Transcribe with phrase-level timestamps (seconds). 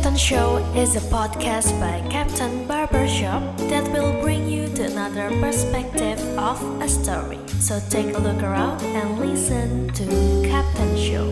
[0.00, 6.16] Captain Show is a podcast by Captain Barbershop that will bring you to another perspective
[6.40, 7.36] of a story.
[7.60, 10.08] So take a look around and listen to
[10.48, 11.28] Captain Show.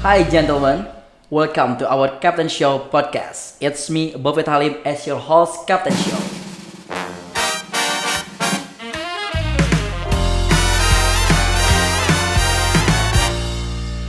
[0.00, 0.88] Hi gentlemen,
[1.28, 3.60] welcome to our Captain Show podcast.
[3.60, 6.31] It's me, Bobet Halim, as your host Captain Show.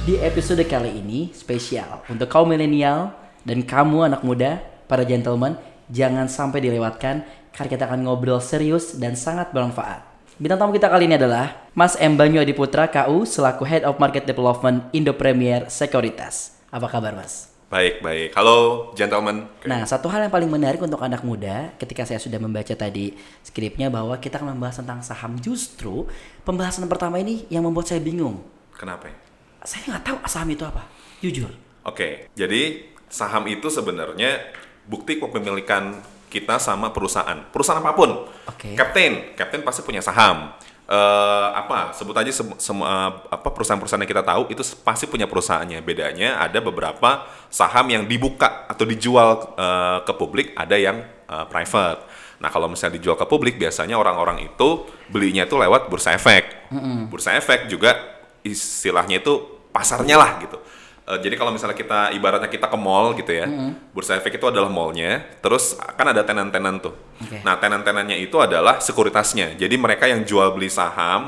[0.04, 3.16] Di episode kali ini spesial untuk kaum milenial
[3.48, 5.56] dan kamu anak muda, para gentlemen,
[5.88, 7.24] jangan sampai dilewatkan
[7.56, 10.04] karena kita akan ngobrol serius dan sangat bermanfaat.
[10.36, 12.20] Bintang tamu kita kali ini adalah Mas M.
[12.20, 16.60] Banyu Adiputra KU selaku Head of Market Development Indo Premier Sekuritas.
[16.68, 17.56] Apa kabar Mas?
[17.72, 18.36] Baik, baik.
[18.36, 19.48] Halo, gentlemen.
[19.64, 23.88] Nah, satu hal yang paling menarik untuk anak muda ketika saya sudah membaca tadi skripnya
[23.88, 26.12] bahwa kita akan membahas tentang saham justru
[26.44, 28.44] pembahasan pertama ini yang membuat saya bingung.
[28.76, 29.23] Kenapa ya?
[29.64, 30.84] Saya nggak tahu saham itu apa,
[31.24, 31.52] jujur.
[31.84, 34.40] Oke, jadi saham itu sebenarnya
[34.88, 37.48] bukti kepemilikan kita sama perusahaan.
[37.52, 38.28] Perusahaan apa pun.
[38.50, 38.76] Oke.
[38.76, 40.52] Kapten, kapten pasti punya saham.
[40.84, 45.80] Eh, apa sebut aja sem- semua apa perusahaan-perusahaan yang kita tahu itu pasti punya perusahaannya
[45.80, 52.04] bedanya ada beberapa saham yang dibuka atau dijual eh, ke publik ada yang eh, private
[52.44, 56.68] nah kalau misalnya dijual ke publik biasanya orang-orang itu belinya itu lewat bursa efek
[57.08, 57.96] bursa efek juga
[58.44, 60.58] istilahnya itu pasarnya lah gitu
[61.04, 63.44] Eh, jadi kalau misalnya kita ibaratnya kita ke mall gitu ya,
[63.92, 66.96] bursa efek itu adalah mallnya, terus kan ada tenan-tenan tuh.
[67.20, 67.44] Oke.
[67.44, 69.60] Nah tenan-tenannya itu adalah sekuritasnya.
[69.60, 71.28] Jadi mereka yang jual beli saham,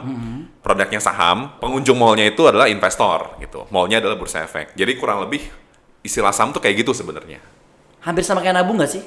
[0.64, 3.68] produknya saham, pengunjung mallnya itu adalah investor gitu.
[3.68, 4.80] Mallnya adalah bursa efek.
[4.80, 5.44] Jadi kurang lebih
[6.08, 7.44] istilah saham tuh kayak gitu sebenarnya.
[8.00, 9.04] Hampir sama kayak nabung nggak sih?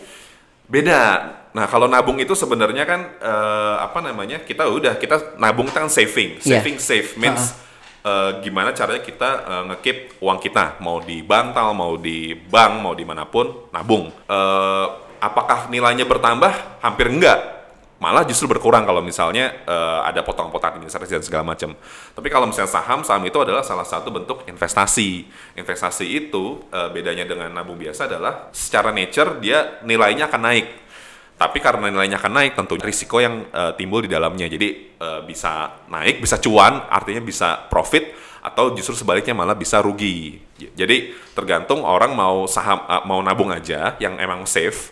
[0.69, 1.33] Beda.
[1.57, 6.45] Nah kalau nabung itu sebenarnya kan eh, apa namanya kita udah kita nabung kan saving,
[6.45, 6.61] Iya.
[6.61, 7.57] saving safe means
[8.05, 12.95] eh, gimana caranya kita eh, ngekip uang kita mau di bantal, mau di bank, mau
[12.95, 14.11] di mana pun nabung.
[14.11, 14.87] Eh,
[15.19, 16.83] apakah nilainya bertambah?
[16.83, 17.59] Hampir enggak.
[17.99, 21.75] Malah justru berkurang kalau misalnya eh, ada potong-potong administrasi dan segala macam.
[22.15, 25.27] Tapi kalau misalnya saham, saham itu adalah salah satu bentuk investasi.
[25.59, 30.67] Investasi itu eh, bedanya dengan nabung biasa adalah secara nature dia nilainya akan naik.
[31.39, 34.51] Tapi karena nilainya akan naik, tentu risiko yang eh, timbul di dalamnya.
[34.51, 38.11] Jadi eh, bisa naik, bisa cuan, artinya bisa profit,
[38.43, 40.43] atau justru sebaliknya malah bisa rugi.
[40.59, 44.91] Jadi tergantung orang mau saham, eh, mau nabung aja yang emang safe,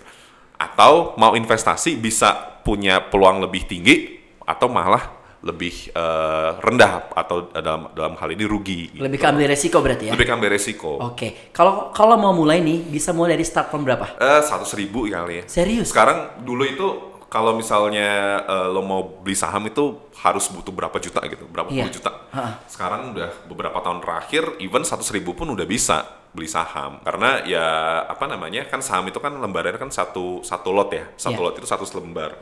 [0.54, 5.15] atau mau investasi bisa punya peluang lebih tinggi, atau malah
[5.46, 8.90] lebih eh, rendah atau dalam dalam hal ini rugi.
[8.90, 9.02] gitu.
[9.06, 10.12] Lebih ke ambil resiko berarti ya?
[10.12, 10.98] Lebih ke ambil resiko.
[10.98, 14.18] Oke, kalau kalau mau mulai nih bisa mulai dari start from berapa?
[14.18, 15.44] Eh, seratus ribu kali ya.
[15.46, 15.94] Serius?
[15.94, 16.86] Sekarang dulu itu
[17.26, 21.86] kalau misalnya eh, lo mau beli saham itu harus butuh berapa juta gitu, berapa Iya.
[21.86, 22.10] puluh juta.
[22.34, 22.50] Ha-ha.
[22.66, 26.02] Sekarang udah beberapa tahun terakhir, even seratus ribu pun udah bisa
[26.32, 27.00] beli saham.
[27.00, 27.66] Karena ya
[28.04, 31.46] apa namanya kan saham itu kan lembarannya kan satu satu lot ya, satu Iya.
[31.48, 32.40] lot itu satu lembar.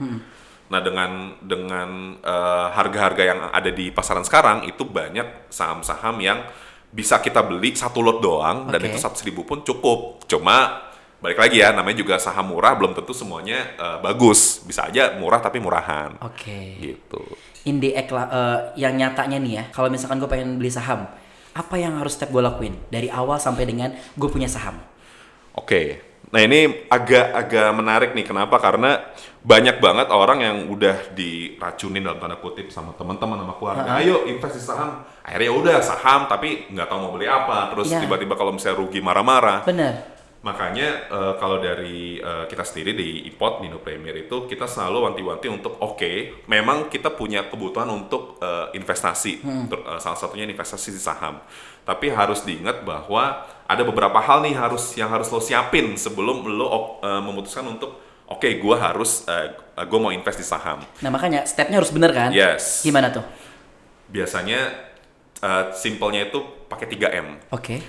[0.73, 6.45] Nah dengan dengan eh, harga-harga yang ada di pasaran sekarang itu banyak saham-saham yang
[6.95, 8.95] bisa kita beli satu lot doang dan Oke.
[8.95, 10.25] itu seratus ribu pun cukup.
[10.31, 10.89] Cuma
[11.25, 15.41] balik lagi ya namanya juga saham murah belum tentu semuanya eh, bagus bisa aja murah
[15.41, 16.77] tapi murahan Oke.
[16.81, 17.25] gitu
[17.65, 21.09] In the act lah, eh, yang nyatanya nih ya, kalau misalkan gue pengen beli saham,
[21.57, 23.89] apa yang harus step gue lakuin dari awal sampai dengan
[24.21, 24.77] gue punya saham?
[25.55, 25.83] oke
[26.35, 29.07] nah ini agak-agak menarik nih kenapa karena
[29.45, 34.01] banyak banget orang yang udah diracunin dalam tanda kutip sama teman-teman sama keluarga.
[34.01, 35.05] Ayo invest di saham.
[35.21, 37.69] Akhirnya ya udah saham tapi nggak tahu mau beli apa.
[37.77, 38.01] Terus Iya.
[38.09, 39.69] tiba-tiba kalau misalnya rugi marah-marah.
[39.69, 40.17] Bener.
[40.41, 45.13] Makanya eh, kalau dari eh, kita sendiri di IPOT di Indo Premier itu kita selalu
[45.13, 50.89] wanti-wanti untuk oke, memang kita punya kebutuhan untuk eh, investasi, Ter- eh, salah satunya investasi
[50.89, 51.41] di saham.
[51.85, 57.01] Tapi harus diingat bahwa ada beberapa hal nih harus yang harus lo siapin sebelum lo
[57.01, 60.81] eh, memutuskan untuk oke, gua harus eh, gue mau invest di saham.
[61.01, 62.31] Nah makanya stepnya harus bener kan?
[62.31, 62.83] Yes.
[62.83, 63.25] Gimana tuh?
[64.07, 64.61] Biasanya
[65.41, 67.29] eh, simpelnya itu pakai 3 M.
[67.51, 67.81] Oke.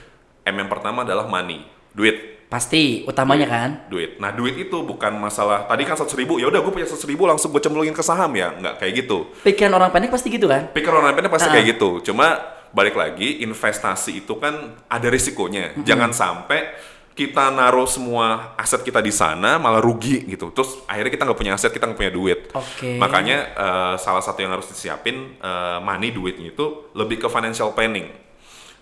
[0.44, 2.38] M yang pertama adalah money, duit.
[2.46, 3.70] Pasti utamanya kan?
[3.90, 4.22] duit.
[4.22, 5.66] Nah duit itu bukan masalah.
[5.66, 8.30] Tadi kan seratus ribu, ya udah gue punya seratus ribu langsung gue cemplungin ke saham
[8.32, 9.34] ya, nggak kayak gitu.
[9.42, 10.70] Pikiran orang pendek pasti gitu kan?
[10.70, 11.54] Pikir orang pendek pasti Ah.
[11.58, 12.06] kayak gitu.
[12.06, 12.38] Cuma
[12.70, 15.74] balik lagi investasi itu kan ada risikonya.
[15.82, 16.70] Jangan sampai
[17.16, 20.52] kita naruh semua aset kita di sana malah rugi gitu.
[20.52, 22.40] Terus akhirnya kita nggak punya aset, kita nggak punya duit.
[22.52, 23.00] Oke.
[23.00, 28.12] Makanya eh, salah satu yang harus disiapin eh, money duitnya itu lebih ke financial planning.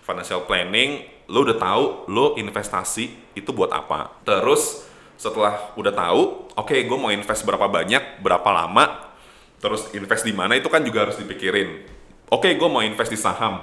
[0.02, 4.20] Financial planning, lo udah tahu lo investasi itu buat apa.
[4.26, 4.82] Terus
[5.14, 9.14] setelah udah tahu, oke gue mau invest berapa banyak, berapa lama,
[9.62, 11.94] terus invest di mana itu kan juga harus dipikirin.
[12.34, 13.62] Oke, gue mau invest di saham.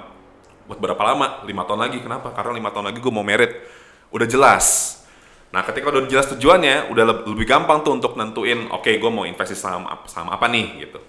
[0.64, 1.42] Buat berapa lama?
[1.44, 1.98] Lima tahun lagi.
[2.00, 2.30] Kenapa?
[2.32, 3.52] Karena lima tahun lagi gue mau merit.
[4.12, 5.00] Udah jelas.
[5.52, 9.28] Nah, ketika udah jelas tujuannya, udah leb- lebih gampang tuh untuk nentuin, oke, gue mau
[9.28, 11.00] invest di saham, saham apa nih, gitu.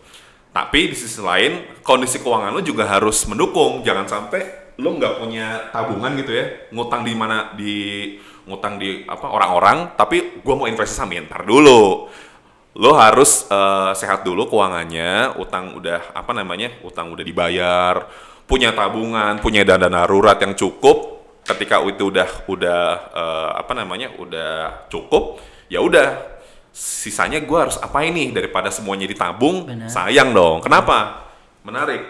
[0.52, 3.84] Tapi di sisi lain, kondisi keuangan lo juga harus mendukung.
[3.88, 6.46] Jangan sampai lo nggak punya tabungan gitu ya,
[6.76, 7.76] ngutang di mana di
[8.44, 12.12] ngutang di apa orang-orang, tapi gue mau investasi saham ntar dulu.
[12.74, 18.10] Lo harus eh, sehat dulu keuangannya, utang udah apa namanya, utang udah dibayar,
[18.50, 21.13] punya tabungan, punya dana darurat yang cukup.
[21.44, 22.82] Ketika itu udah udah
[23.12, 26.34] eh, apa namanya, udah cukup, ya udah
[26.74, 29.94] sisanya gue harus apa ini daripada semuanya ditabung Benar.
[29.94, 31.30] sayang dong kenapa
[31.62, 32.02] menarik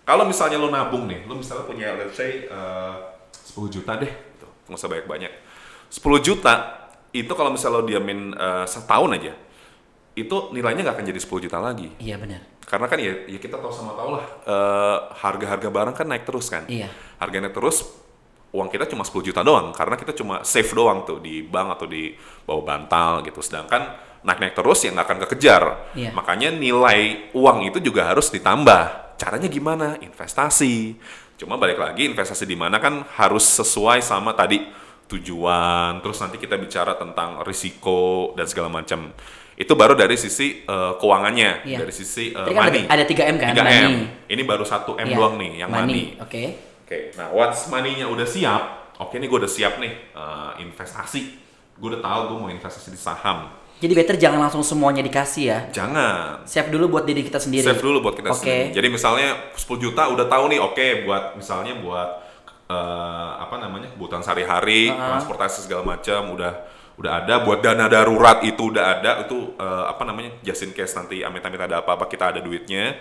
[0.00, 2.94] kalau misalnya lo nabung nih lo misalnya punya let's say eh,
[3.52, 4.48] 10 juta deh gitu.
[4.64, 5.32] nggak usah banyak banyak
[5.92, 6.54] 10 juta
[7.12, 9.36] itu kalau misalnya lo diamin eh, setahun aja
[10.16, 12.40] itu nilainya nggak akan jadi 10 juta lagi Iya benar.
[12.64, 16.48] karena kan ya, ya kita tahu sama tahu lah eh, harga-harga barang kan naik terus
[16.48, 16.88] kan Iya.
[17.20, 17.84] harga naik terus
[18.48, 21.86] uang kita cuma 10 juta doang karena kita cuma save doang tuh di bank atau
[21.86, 25.62] di bawah bantal gitu sedangkan naik-naik terus ya nggak akan kekejar
[25.92, 26.10] Iya.
[26.10, 30.96] makanya nilai uang itu juga harus ditambah caranya gimana investasi
[31.36, 34.64] cuma balik lagi investasi di mana kan harus sesuai sama tadi
[35.08, 39.10] tujuan terus nanti kita bicara tentang risiko dan segala macam
[39.54, 41.78] itu baru dari sisi eh, keuangannya Iya.
[41.82, 43.52] dari sisi Tadi kan money ada, ada 3M kan?
[43.52, 43.66] 3M.
[43.66, 43.94] Money.
[44.30, 45.16] Ini baru satu M Iya.
[45.18, 46.14] doang nih, yang money.
[46.22, 46.42] Oke.
[46.88, 51.36] Oke, nah once money-nya udah siap, oke nih gue udah siap nih eh, investasi.
[51.76, 53.52] Gue udah tahu gue mau investasi di saham.
[53.76, 55.58] Jadi better jangan langsung semuanya dikasih ya.
[55.68, 56.48] Jangan.
[56.48, 57.68] Save dulu buat diri kita sendiri.
[57.68, 58.40] Save dulu buat kita Oke.
[58.40, 58.72] sendiri.
[58.72, 62.24] Jadi misalnya 10 juta udah tahu nih, oke buat misalnya buat
[62.72, 65.20] eh, apa namanya kebutuhan sehari-hari, Uh-uh.
[65.20, 66.52] transportasi segala macam udah
[66.96, 67.44] udah ada.
[67.44, 69.28] Buat dana darurat itu udah ada.
[69.28, 72.96] Itu eh, apa namanya just in case nanti amit-amit ada apa-apa kita ada duitnya.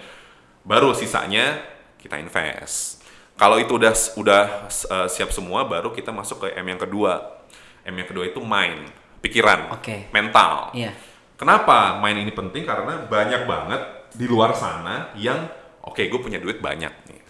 [0.68, 1.63] Baru sisanya
[1.95, 2.97] kita invest.
[3.38, 7.45] Kalau itu udah udah eh, siap semua, baru kita masuk ke M yang kedua.
[7.86, 8.89] M yang kedua itu mind,
[9.22, 10.10] pikiran, Oke.
[10.10, 10.74] mental.
[10.74, 10.92] Iya.
[11.38, 12.66] Kenapa main ini penting?
[12.66, 13.81] Karena banyak banget
[14.18, 15.45] di luar sana yang
[15.86, 17.22] oke gue punya duit banyak nih,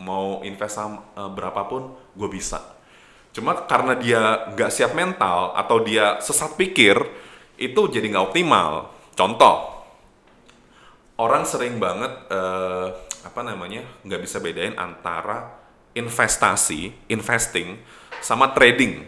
[0.00, 2.80] mau invest saham eh, berapapun gue bisa.
[3.30, 6.96] Cuma karena dia nggak siap mental atau dia sesat pikir
[7.60, 8.96] itu jadi nggak optimal.
[9.12, 9.84] Contoh,
[11.20, 12.86] orang sering banget eh,
[13.20, 15.56] apa namanya nggak bisa bedain antara
[15.92, 17.76] investasi, investing
[18.22, 19.04] sama trading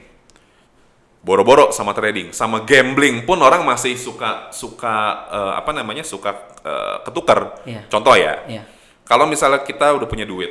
[1.23, 4.94] boro-boro sama trading, sama gambling pun orang masih suka suka
[5.31, 6.35] eh, apa namanya suka
[6.67, 7.62] eh, ketukar.
[7.62, 7.87] Iya.
[7.87, 8.62] Contoh ya, Iya.
[9.06, 10.50] kalau misalnya kita udah punya duit,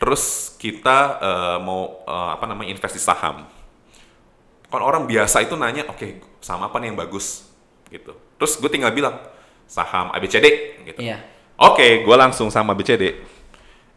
[0.00, 3.44] terus kita eh, mau eh, apa namanya invest di saham,
[4.72, 7.44] kan orang biasa itu nanya, oke saham apa nih yang bagus,
[7.92, 8.16] gitu.
[8.40, 9.20] Terus gue tinggal bilang
[9.68, 10.46] saham ABCD,
[10.88, 11.04] gitu.
[11.04, 11.20] Iya.
[11.56, 13.14] Oke, gue langsung sama BCD.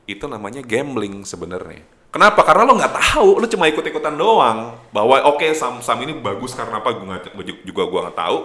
[0.05, 1.83] Itu namanya gambling sebenarnya.
[2.07, 2.39] Kenapa?
[2.41, 4.79] Karena lo nggak tahu, lo cuma ikut-ikutan doang.
[4.89, 6.89] Bahwa oke saham-saham ini bagus karena apa?
[6.91, 8.37] Gua nggak- gua ju- juga gue nggak tahu.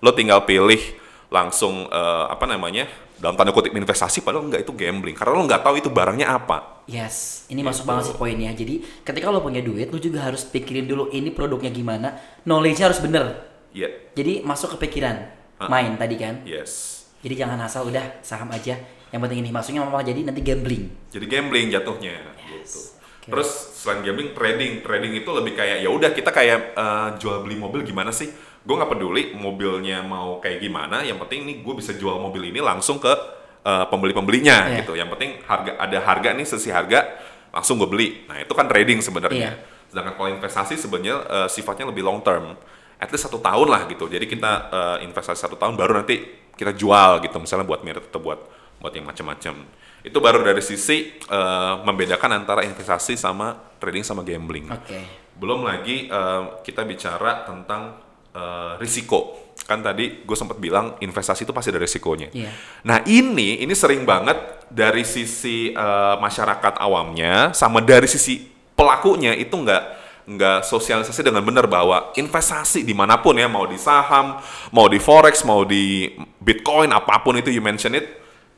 [0.00, 0.80] Lo tinggal pilih
[1.28, 2.88] langsung eh, apa namanya
[3.20, 5.12] dalam tanda kutip investasi, padahal nggak itu gambling.
[5.12, 6.80] Karena lo nggak tahu itu barangnya apa.
[6.88, 7.90] Yes, ini masuk Gitu.
[7.92, 8.50] banget sih poinnya.
[8.50, 8.74] Jadi
[9.04, 13.44] ketika lo punya duit, lo juga harus pikirin dulu ini produknya gimana, knowledge-nya harus bener.
[13.70, 15.68] Iya, Jadi masuk ke pikiran, Ah.
[15.68, 16.40] main tadi kan.
[16.42, 16.99] yes.
[17.20, 18.76] Jadi jangan asal udah saham aja.
[19.10, 20.88] Yang penting ini masuknya malah jadi nanti gambling.
[21.10, 22.70] Jadi gambling jatuhnya Yes.
[22.70, 22.80] gitu.
[23.20, 23.28] Oke.
[23.30, 27.58] Terus selain gambling, trading, trading itu lebih kayak ya udah kita kayak eh, jual beli
[27.58, 28.30] mobil gimana sih?
[28.60, 32.60] Gue nggak peduli mobilnya mau kayak gimana, yang penting nih gue bisa jual mobil ini
[32.60, 33.12] langsung ke
[33.60, 34.76] eh, pembeli-pembelinya Iya.
[34.80, 34.96] gitu.
[34.96, 37.04] Yang penting harga ada harga nih sesi harga
[37.52, 38.08] langsung gue beli.
[38.24, 39.52] Nah itu kan trading sebenarnya.
[39.52, 39.52] Iya.
[39.90, 42.56] Sedangkan kalau investasi sebenarnya eh, sifatnya lebih long term,
[42.96, 44.06] at least satu tahun lah gitu.
[44.06, 48.20] Jadi kita eh, investasi satu tahun baru nanti kita jual gitu, misalnya buat merit atau
[48.20, 48.40] buat
[48.76, 49.64] buat yang macam-macam.
[50.04, 54.68] Itu baru dari sisi eh, membedakan antara investasi sama trading sama gambling.
[54.68, 55.00] Oke.
[55.40, 57.96] Belum lagi eh, kita bicara tentang
[58.36, 59.52] eh, risiko.
[59.64, 62.32] Kan tadi gue sempat bilang investasi itu pasti ada risikonya.
[62.32, 62.50] Iya.
[62.88, 68.40] Nah ini ini sering banget dari sisi eh, masyarakat awamnya sama dari sisi
[68.72, 69.99] pelakunya itu nggak
[70.30, 74.38] nggak sosialisasi dengan benar bahwa investasi di mana pun ya mau di saham,
[74.70, 78.06] mau di forex, mau di bitcoin apa pun itu you mention it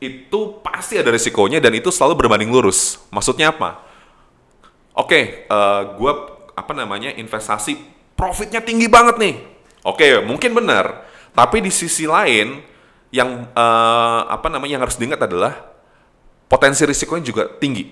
[0.03, 3.01] itu pasti ada risikonya dan itu selalu berbanding lurus.
[3.09, 3.81] Maksudnya apa?
[4.93, 6.13] Oke, eh gue
[6.53, 7.79] apa namanya investasi
[8.19, 9.35] profitnya tinggi banget nih.
[9.87, 11.09] Oke, mungkin benar.
[11.33, 12.61] Tapi di sisi lain
[13.15, 15.57] yang eh, apa namanya yang harus diingat adalah
[16.51, 17.89] potensi risikonya juga tinggi.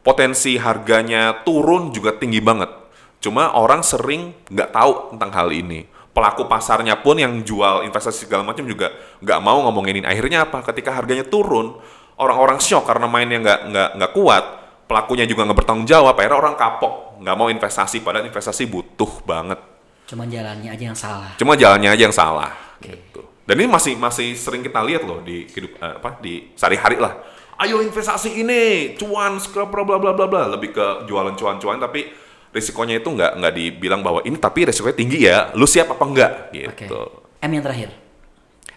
[0.00, 2.83] Potensi harganya turun juga tinggi banget.
[3.24, 5.88] Cuma orang sering nggak tahu tentang hal ini.
[6.14, 10.06] pelaku pasarnya pun yang jual investasi segala macam juga nggak mau ngomongin ini.
[10.06, 10.62] Akhirnya apa?
[10.62, 11.74] Ketika harganya turun,
[12.22, 14.44] orang-orang shock karena mainnya nggak nggak nggak kuat,
[14.86, 16.14] pelakunya juga nggak bertanggung jawab.
[16.14, 17.98] Akhirnya orang kapok, nggak mau investasi.
[17.98, 19.58] Padahal investasi butuh banget.
[20.06, 21.34] Cuman jalannya aja yang salah.
[21.34, 22.78] Cuma jalannya aja yang salah.
[22.78, 23.20] Gitu.
[23.42, 27.18] Dan ini masih masih sering kita lihat loh di hidup eh, apa di sehari-hari lah.
[27.58, 30.42] Ayo investasi ini, cuan, bla bla bla bla bla.
[30.54, 32.22] Lebih ke jualan cuan-cuan tapi
[32.54, 35.50] risikonya itu nggak nggak dibilang bahwa ini tapi risikonya tinggi ya.
[35.58, 37.02] Lu siap apa enggak gitu.
[37.42, 37.90] M yang terakhir.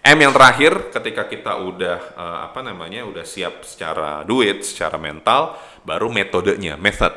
[0.02, 5.54] M yang terakhir ketika kita udah eh, apa namanya udah siap secara duit, secara mental,
[5.86, 7.14] baru metodenya, method.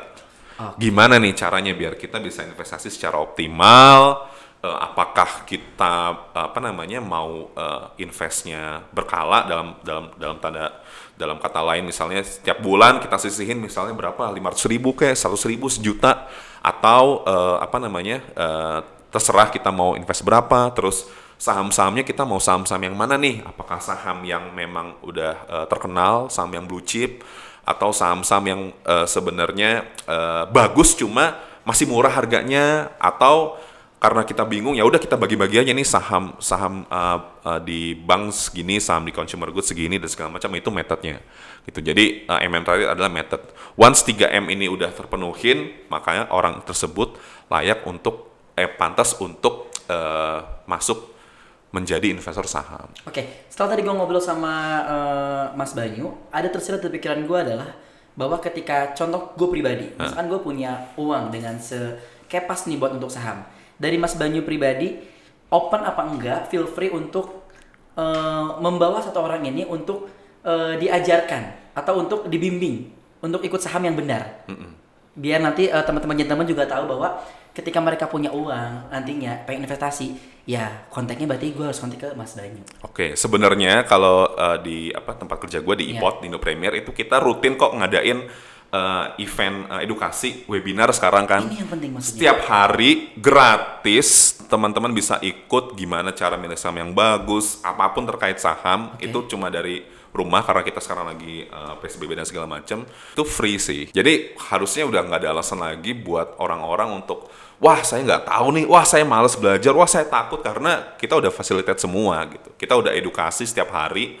[0.62, 0.78] Oke.
[0.78, 4.30] Gimana nih caranya biar kita bisa investasi secara optimal?
[4.62, 5.94] Eh, apakah kita
[6.30, 10.78] apa namanya mau eh, investnya berkala dalam dalam dalam tanda
[11.18, 15.66] dalam kata lain misalnya setiap bulan kita sisihin misalnya berapa 500 ribu kayak 100 ribu
[15.66, 16.30] sejuta
[16.62, 18.78] atau eh, apa namanya eh,
[19.10, 21.10] terserah kita mau invest berapa terus
[21.42, 23.42] saham-sahamnya kita mau saham-saham yang mana nih?
[23.42, 27.26] Apakah saham yang memang udah eh, terkenal saham yang blue chip
[27.66, 31.34] atau saham-saham yang eh, sebenarnya eh, bagus cuma
[31.66, 33.58] masih murah harganya atau
[34.02, 38.34] karena kita bingung ya udah kita bagi-bagi aja nih saham saham uh, uh, di bank
[38.34, 41.22] segini saham di consumer goods segini dan segala macam itu metodenya
[41.62, 41.78] gitu.
[41.78, 43.46] Jadi uh, MM terakhir adalah method.
[43.78, 47.14] Once 3M ini udah terpenuhin makanya orang tersebut
[47.46, 51.14] layak untuk eh pantas untuk uh, masuk
[51.72, 52.90] menjadi investor saham.
[53.08, 54.52] Oke, setelah tadi gue ngobrol sama
[54.84, 57.72] eh, Mas Banyu, ada tersirat di pikiran gue adalah
[58.12, 63.48] bahwa ketika contoh gue pribadi, misalkan gue punya uang dengan sekepas nih buat untuk saham,
[63.82, 64.94] dari Mas Banyu pribadi,
[65.50, 67.50] open apa enggak, feel free untuk
[67.98, 70.06] eh, membawa satu orang ini untuk
[70.46, 74.46] eh, diajarkan atau untuk dibimbing untuk ikut saham yang benar.
[75.12, 77.18] Biar nanti eh, teman-teman gentleman juga tahu bahwa
[77.52, 80.16] ketika mereka punya uang nantinya pengen investasi,
[80.48, 82.64] ya kontaknya berarti gue harus kontak ke Mas Banyu.
[82.80, 86.00] Oke, sebenarnya kalau uh, di apa tempat kerja gue di Iya.
[86.00, 88.24] IPOT di Indo Premier itu kita rutin kok ngadain
[88.72, 91.46] uh, event uh, edukasi webinar sekarang kan.
[91.46, 92.16] Ini yang penting maksudnya.
[92.16, 98.40] Setiap hari gratis teman-teman bisa ikut gimana cara milih saham yang bagus, apa pun terkait
[98.40, 99.06] saham Oke.
[99.06, 103.56] itu cuma dari rumah karena kita sekarang lagi uh, PSBB dan segala macam itu free
[103.56, 103.88] sih.
[103.88, 108.64] Jadi harusnya udah nggak ada alasan lagi buat orang-orang untuk wah saya nggak tahu nih,
[108.68, 112.52] wah saya males belajar, wah saya takut karena kita udah fasilitate semua gitu.
[112.60, 114.20] Kita udah edukasi setiap hari.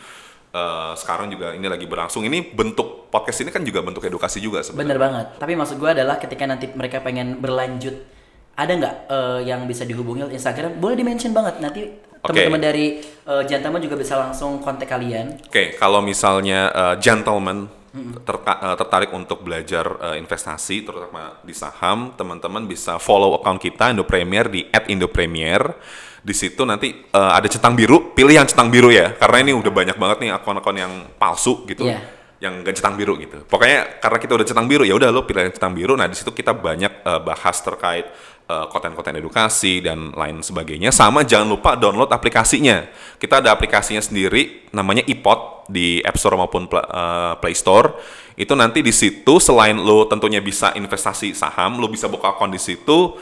[0.52, 2.24] Uh, sekarang juga ini lagi berlangsung.
[2.28, 4.88] Ini bentuk podcast ini kan juga bentuk edukasi juga sebenarnya.
[4.88, 5.26] Bener banget.
[5.36, 7.92] Tapi maksud gue adalah ketika nanti mereka pengen berlanjut,
[8.56, 10.80] ada nggak eh, yang bisa dihubungi Instagram?
[10.80, 11.60] Boleh di-mention banget.
[11.60, 11.82] Nanti
[12.22, 12.38] Oke.
[12.38, 12.86] teman-teman dari
[13.26, 15.42] uh, Jantaman juga bisa langsung kontak kalian.
[15.42, 17.66] Oke, kalau misalnya uh, gentleman
[18.22, 23.90] terka- uh, tertarik untuk belajar uh, investasi, terutama di saham, teman-teman bisa follow account kita
[23.90, 25.74] Indo Premier di @indopremier.
[26.22, 29.72] Di situ nanti uh, ada centang biru, pilih yang centang biru ya, karena ini udah
[29.74, 31.90] banyak banget nih akun-akun yang palsu gitu.
[31.90, 32.21] Iya.
[32.42, 33.38] Yang gak centang biru gitu.
[33.46, 35.94] Pokoknya karena kita udah centang biru ya udah lo pilih yang centang biru.
[35.94, 38.10] Nah, di situ kita banyak uh, bahas terkait
[38.50, 40.90] uh, konten-konten edukasi dan lain sebagainya.
[40.90, 42.90] Sama jangan lupa download aplikasinya.
[43.22, 47.94] Kita ada aplikasinya sendiri namanya iPod di App Store maupun Pla- uh, Play Store.
[48.34, 52.58] Itu nanti di situ selain lo tentunya bisa investasi saham, lo bisa buka akun di
[52.58, 53.14] situ,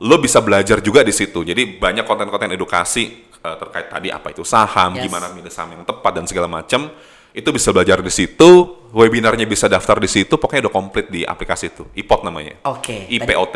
[0.00, 1.44] lo bisa belajar juga di situ.
[1.44, 5.04] Jadi banyak konten-konten edukasi uh, terkait tadi apa itu saham, Yes.
[5.04, 6.88] gimana milih saham yang tepat dan segala macam.
[7.36, 8.48] Itu bisa belajar di situ,
[8.96, 11.84] webinarnya bisa daftar di situ, pokoknya udah komplit di aplikasi itu.
[11.92, 12.56] iPod namanya.
[12.64, 13.04] Oke.
[13.12, 13.54] IPOT.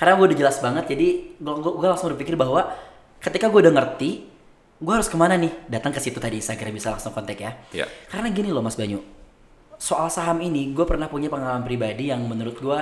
[0.00, 2.72] Karena gue udah jelas banget, jadi gue langsung berpikir bahwa
[3.20, 4.24] ketika gue udah ngerti,
[4.80, 5.52] gue harus ke mana nih?
[5.68, 7.52] Datang ke situ tadi Instagram bisa langsung kontak ya.
[7.74, 7.84] Ya.
[8.08, 9.04] Karena gini loh Mas Banyu,
[9.76, 12.80] soal saham ini gue pernah punya pengalaman pribadi yang menurut gue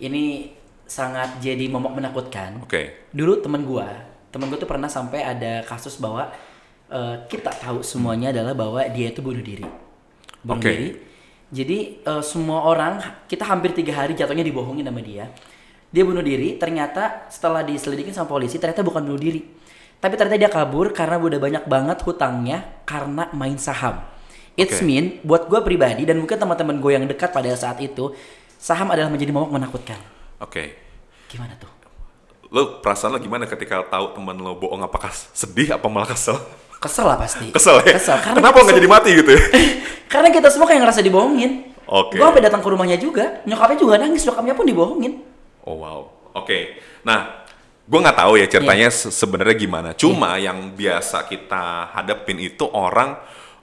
[0.00, 0.56] ini
[0.88, 2.64] sangat jadi momok menakutkan.
[2.64, 3.12] Oke.
[3.12, 3.88] Dulu temen gue,
[4.32, 6.32] temen gue tuh pernah sampai ada kasus bahwa
[6.92, 9.64] eh, kita tahu semuanya adalah bahwa dia itu bunuh diri,
[10.44, 10.68] bunuh Oke.
[10.68, 10.88] diri.
[11.52, 15.32] Jadi eh, semua orang kita hampir tiga hari jatuhnya dibohongin sama dia.
[15.92, 19.40] Dia bunuh diri, ternyata setelah diselidikin sama polisi ternyata bukan bunuh diri.
[20.02, 24.02] Tapi ternyata dia kabur karena udah banyak banget hutangnya karena main saham.
[24.58, 24.84] It's Oke.
[24.84, 28.12] mean buat gue pribadi dan mungkin teman-teman gue yang dekat pada saat itu
[28.60, 29.96] saham adalah menjadi momok menakutkan.
[30.42, 30.76] Oke.
[31.30, 31.70] Gimana tuh?
[32.52, 36.36] Lo perasaan lo gimana ketika tahu teman lo bohong apakah sedih apa malah kesel?
[36.82, 37.54] Kesel lah pasti.
[37.54, 37.94] Kesel ya?
[37.94, 38.18] Kesel.
[38.18, 39.42] Karena Kenapa nggak jadi mati gitu ya?
[40.12, 41.70] Karena kita semua kayak ngerasa dibohongin.
[41.86, 42.18] Oke.
[42.18, 43.40] Gue sampai datang ke rumahnya juga.
[43.46, 44.26] Nyokapnya juga nangis.
[44.26, 45.12] Nyokapnya pun dibohongin.
[45.62, 46.10] Oh wow.
[46.34, 46.82] Oke.
[47.02, 47.46] Nah,
[47.82, 48.98] gue nggak tahu ya ceritanya Iya.
[48.98, 49.90] se- sebenarnya gimana.
[49.94, 53.14] Cuma yang biasa kita hadapin itu orang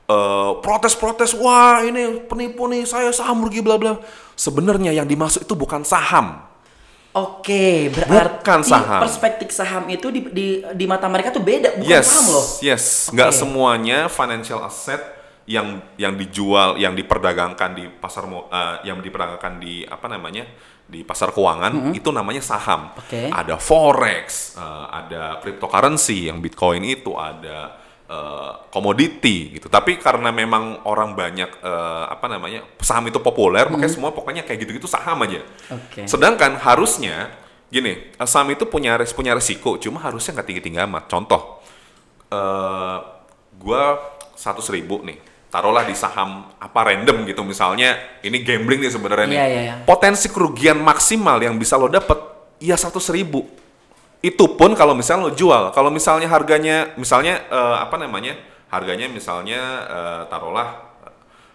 [0.10, 3.94] eh, protes-protes, wah ini penipu nih, saya saham rugi bla bla.
[4.34, 6.49] Sebenarnya yang dimaksud itu bukan saham.
[7.10, 9.02] Oke, berarti Bukan saham.
[9.02, 12.46] perspektif saham itu di, di di mata mereka tuh beda, bukan yes, saham loh.
[12.62, 13.18] yes, Oke.
[13.18, 15.02] nggak semuanya financial asset
[15.50, 20.46] yang yang dijual, yang diperdagangkan di pasar, eh, yang diperdagangkan di apa namanya
[20.86, 22.94] di pasar keuangan itu namanya saham.
[22.94, 23.34] Oke.
[23.34, 27.79] Ada forex, eh, ada cryptocurrency yang bitcoin itu, ada
[28.10, 29.70] eh, komoditi gitu.
[29.70, 34.66] Tapi karena memang orang banyak eh, apa namanya saham itu populer, makanya semua pokoknya kayak
[34.66, 35.46] gitu-gitu saham aja.
[35.70, 36.10] Oke.
[36.10, 37.30] Sedangkan harusnya
[37.70, 41.06] gini, eh, saham itu punya res punya resiko, cuma harusnya nggak tinggi-tinggi amat.
[41.06, 41.62] Contoh,
[42.34, 42.98] eh
[43.60, 44.02] gua
[44.34, 45.20] satu ribu nih,
[45.52, 49.38] taruhlah di saham apa random gitu, misalnya ini gambling nih sebenarnya nih.
[49.38, 49.76] Iya, iya, iya.
[49.84, 52.18] Potensi kerugian maksimal yang bisa lo dapet,
[52.64, 53.59] ya seratus ribu.
[54.20, 58.36] Itu pun kalau misalnya lo jual, kalau misalnya harganya, misalnya eh, apa namanya,
[58.68, 60.70] harganya misalnya eh, taruhlah
[61.08, 61.14] eh,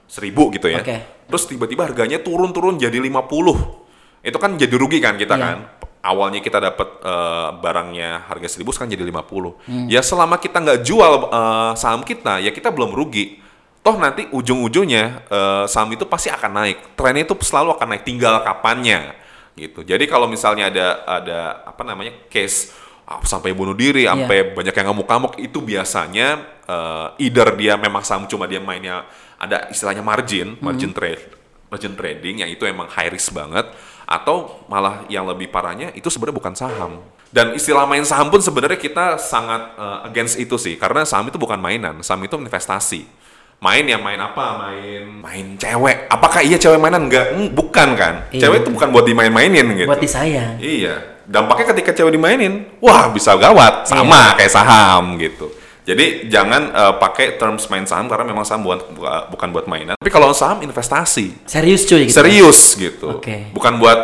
[0.08, 0.80] seribu gitu ya.
[0.80, 0.96] Oke.
[1.28, 4.24] Terus tiba-tiba harganya turun-turun jadi 50.
[4.24, 5.44] Itu kan jadi rugi kan kita Iya.
[5.44, 5.58] kan.
[6.04, 9.60] Awalnya kita dapat eh, barangnya harga 1000 sekarang jadi 50.
[9.68, 9.86] Hmm.
[9.92, 13.44] Ya selama kita nggak jual eh, saham kita, ya kita belum rugi.
[13.84, 16.96] Toh nanti ujung-ujungnya eh, saham itu pasti akan naik.
[16.96, 19.20] Trennya itu selalu akan naik tinggal kapannya
[19.54, 19.86] gitu.
[19.86, 22.74] Jadi kalau misalnya ada ada apa namanya case
[23.06, 24.14] ah, sampai bunuh diri, Iya.
[24.14, 29.06] sampai banyak yang ngamuk-ngamuk itu biasanya eh, either dia memang saham cuma dia mainnya
[29.38, 31.22] ada istilahnya margin, margin trade,
[31.70, 33.66] margin trading yang itu emang high risk banget
[34.04, 36.92] atau malah yang lebih parahnya itu sebenarnya bukan saham.
[37.34, 41.38] Dan istilah main saham pun sebenarnya kita sangat eh, against itu sih karena saham itu
[41.38, 43.23] bukan mainan, saham itu investasi.
[43.64, 44.44] Main ya main apa?
[44.60, 46.04] Main main cewek.
[46.06, 47.08] Apakah iya cewek mainan?
[47.08, 48.14] Enggak, Hmm, bukan kan.
[48.28, 48.44] Iya.
[48.44, 49.88] Cewek itu bukan buat dimain-mainin gitu.
[49.88, 50.60] Buat disayang.
[50.60, 55.48] Iya, dampaknya ketika cewek dimainin, wah bisa gawat, sama kayak saham gitu.
[55.84, 59.96] Jadi jangan eh, pakai terms main saham karena memang saham bukan bu- bukan buat mainan.
[59.96, 62.14] Tapi kalau saham investasi, Serius cuy gitu.
[62.14, 63.16] serius gitu.
[63.16, 63.48] Oke.
[63.52, 63.96] Bukan buat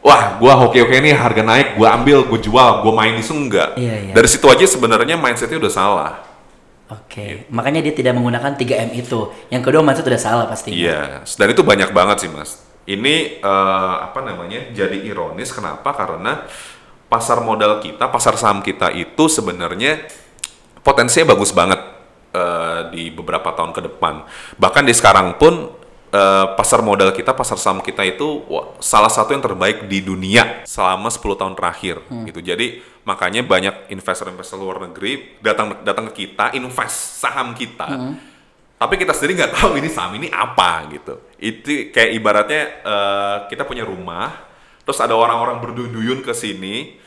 [0.00, 3.76] wah gua hoki hoki nih harga naik, gua ambil, gua jual, gua main isu enggak.
[3.76, 4.12] Iya, iya.
[4.12, 6.12] Dari situ aja sebenarnya mindsetnya udah salah.
[6.86, 7.50] Oke.
[7.50, 9.30] Makanya dia tidak menggunakan 3M itu.
[9.50, 10.70] Yang kedua mindset udah salah pasti.
[10.70, 12.62] Iya, dan itu banyak banget sih mas.
[12.86, 14.70] Ini eh, apa namanya?
[14.70, 15.90] Jadi ironis kenapa?
[15.90, 16.46] Karena
[17.10, 20.06] pasar modal kita, pasar saham kita itu sebenarnya
[20.86, 21.82] potensinya bagus banget
[22.30, 24.22] eh, di beberapa tahun ke depan.
[24.54, 25.75] Bahkan di sekarang pun
[26.12, 30.66] eh, pasar modal kita, pasar saham kita itu wah, salah satu yang terbaik di dunia
[30.68, 32.40] selama 10 tahun terakhir gitu.
[32.42, 37.86] Jadi makanya banyak investor-investor luar negeri datang datang ke kita invest saham kita.
[38.76, 41.14] Tapi kita sendiri nggak tahu ini saham ini apa gitu.
[41.40, 44.34] Itu kayak ibaratnya eh, kita punya rumah,
[44.84, 47.00] terus ada orang-orang berduyun ke sini,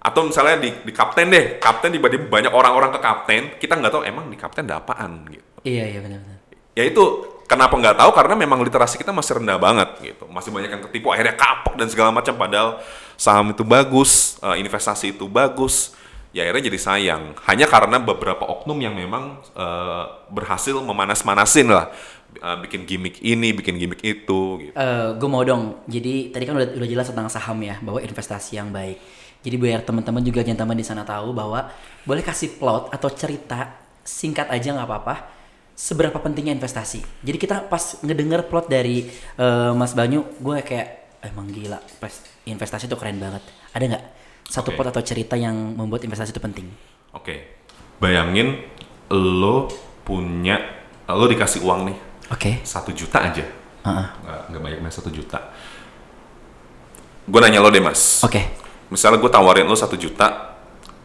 [0.00, 4.02] atau misalnya di, di kapten deh, kapten tiba-tiba banyak orang-orang ke kapten, kita nggak tahu
[4.08, 5.44] emang di kapten ada apaan gitu.
[5.60, 6.40] Iya, iya benar-benar.
[6.72, 7.04] Ya itu
[7.50, 11.10] kenapa nggak tahu karena memang literasi kita masih rendah banget gitu, masih banyak yang ketipu,
[11.10, 12.38] akhirnya kapok dan segala macam.
[12.38, 12.78] Padahal
[13.18, 15.90] saham itu bagus, eh, investasi itu bagus,
[16.30, 17.22] ya akhirnya jadi sayang.
[17.50, 21.90] Hanya karena beberapa oknum yang memang eh, berhasil memanas-manasin lah,
[22.38, 24.70] eh, bikin gimmick ini, bikin gimmick itu.
[24.70, 24.74] Gitu.
[25.18, 25.82] gue mau dong.
[25.90, 29.02] Jadi tadi kan udah, udah jelas tentang saham ya, bahwa investasi yang baik.
[29.40, 31.66] Jadi biar teman-teman juga gentleman di sana tahu bahwa
[32.06, 35.39] boleh kasih plot atau cerita singkat aja nggak apa-apa.
[35.74, 37.00] Seberapa pentingnya investasi.
[37.24, 39.08] Jadi kita pas ngedenger plot dari
[39.40, 40.88] eh, Mas Banyu, gue kayak
[41.24, 41.80] emang gila,
[42.48, 43.44] investasi itu keren banget.
[43.72, 44.04] Ada nggak
[44.50, 44.76] satu Oke.
[44.76, 46.66] plot atau cerita yang membuat investasi itu penting?
[47.14, 47.62] Oke,
[48.02, 48.66] bayangin
[49.10, 49.70] lo
[50.02, 50.58] punya,
[51.06, 51.98] lo dikasih uang nih
[52.34, 52.50] Oke.
[52.66, 53.44] satu juta aja,
[53.86, 54.06] Heeh.
[54.26, 55.38] nggak nggak banyak mas satu juta.
[57.30, 58.42] Gue nanya lo deh mas, Oke.
[58.90, 60.58] misalnya gue tawarin lo satu juta,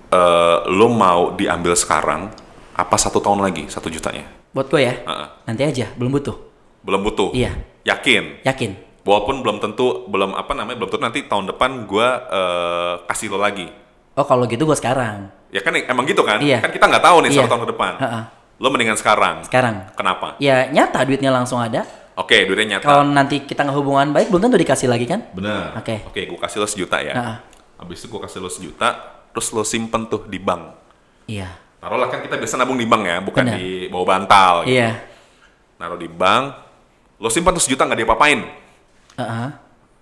[0.10, 2.34] eh, lo mau diambil sekarang,
[2.76, 4.28] apa satu tahun lagi satu jutanya?
[4.52, 4.94] Buat gue ya.
[5.00, 5.28] Heeh.
[5.48, 6.36] Nanti aja, belum butuh.
[6.84, 7.32] Belum butuh?
[7.32, 7.56] Iya.
[7.88, 8.44] Yakin?
[8.44, 8.72] Yakin.
[9.06, 13.40] Walaupun belum tentu, belum apa namanya, belum tentu nanti tahun depan gue eh, kasih lo
[13.40, 13.70] lagi.
[14.20, 15.32] Oh kalau gitu gue sekarang.
[15.52, 16.44] Ya kan emang gitu kan?
[16.44, 16.60] Iya.
[16.60, 17.40] Kan kita nggak tahu nih Iya.
[17.44, 17.94] satu tahun ke depan.
[18.02, 18.24] Heeh.
[18.60, 19.36] Lo mendingan sekarang.
[19.48, 19.76] Sekarang.
[19.96, 20.36] Kenapa?
[20.40, 21.84] Ya nyata duitnya langsung ada.
[22.16, 22.88] Oke, duitnya nyata.
[22.88, 25.28] Kalau nanti kita nggak hubungan baik, belum tentu dikasih lagi kan?
[25.36, 25.76] Bener.
[25.76, 26.08] Oke.
[26.08, 27.12] Oke, gue kasih lo sejuta ya.
[27.12, 27.38] Heeh.
[27.76, 28.90] Habis itu gue kasih lo sejuta,
[29.36, 30.64] terus lo simpen tuh di bank.
[31.28, 31.52] Iya.
[31.86, 33.62] Taruhlah kan kita biasa nabung di bank ya, bukan Bener.
[33.62, 34.66] di bawah bantal.
[34.66, 34.74] Gitu.
[34.74, 35.06] Iya.
[35.78, 36.58] Naruh di bank,
[37.22, 38.42] lo simpan tuh sejuta nggak diapa-apain.
[39.22, 39.48] Heeh.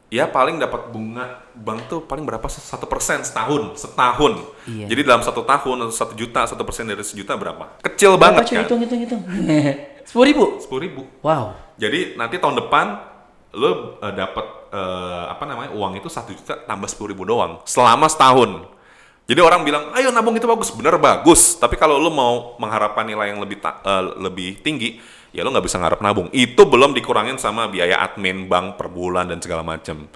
[0.07, 2.47] Ya paling dapat bunga bank tuh paling berapa?
[2.47, 4.47] Satu persen setahun, setahun.
[4.63, 4.95] Iya.
[4.95, 7.75] Jadi dalam satu tahun satu juta, satu persen dari sejuta berapa?
[7.83, 8.55] Kecil Berapa banget cuy?
[8.55, 8.63] kan?
[8.63, 9.21] Hitung, hitung, hitung.
[10.07, 10.45] Sepuluh ribu.
[10.63, 11.01] Sepuluh ribu.
[11.19, 11.51] Wow.
[11.75, 12.95] Jadi nanti tahun depan
[13.59, 18.07] lo eh, dapat eh, apa namanya uang itu satu juta tambah sepuluh ribu doang selama
[18.07, 18.71] setahun.
[19.23, 21.55] Jadi orang bilang, ayo nabung itu bagus, bener bagus.
[21.55, 24.99] Tapi kalau lo mau mengharapkan nilai yang lebih ta- eh, lebih tinggi,
[25.31, 26.27] ya lo nggak bisa ngarep nabung.
[26.35, 30.07] Itu belum dikurangin sama biaya admin bank per bulan dan segala macam.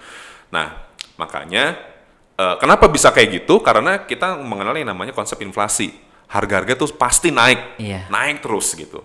[0.52, 0.76] Nah,
[1.16, 1.96] makanya
[2.38, 3.58] Eh, kenapa bisa kayak gitu?
[3.66, 5.90] Karena kita mengenal yang namanya konsep inflasi.
[6.30, 8.06] Harga-harga tuh pasti naik, Iya.
[8.14, 9.02] naik terus gitu.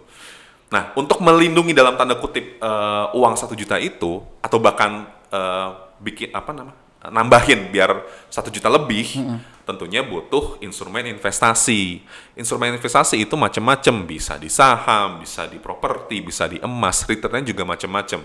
[0.69, 6.29] Nah, untuk melindungi dalam tanda kutip eh, uang satu juta itu, atau bahkan eh, bikin
[6.29, 6.77] apa nama,
[7.11, 9.19] nambahin biar satu juta lebih,
[9.67, 12.03] tentunya butuh instrumen investasi.
[12.39, 17.67] Instrumen investasi itu macam-macam, bisa di saham, bisa di properti, bisa di emas, returnnya juga
[17.67, 18.21] macam-macam.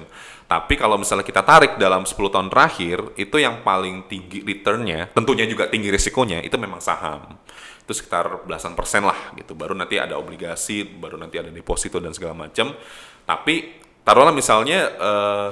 [0.46, 5.50] Tapi kalau misalnya kita tarik dalam 10 tahun terakhir, itu yang paling tinggi returnnya, tentunya
[5.50, 7.40] juga tinggi risikonya, itu memang saham
[7.88, 9.56] itu sekitar belasan persen lah gitu.
[9.56, 12.76] Baru nanti ada obligasi, baru nanti ada deposito dan segala macam.
[13.24, 15.50] Tapi taruhlah misalnya eh,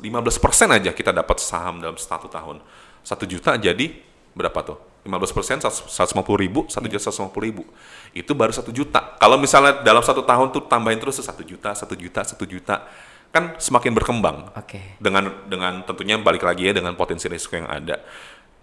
[0.00, 2.64] 15 persen aja kita dapat saham dalam satu tahun.
[3.04, 3.92] Satu juta jadi
[4.32, 4.78] berapa tuh?
[5.04, 7.64] 15 persen 150 ribu, satu juta 150 ribu.
[8.12, 9.16] Itu baru satu juta.
[9.16, 12.84] Kalau misalnya dalam satu tahun tuh tambahin terus satu juta, satu juta, satu juta,
[13.32, 15.00] kan semakin berkembang Oke.
[15.00, 18.00] dengan dengan tentunya balik lagi ya dengan potensi risiko yang ada.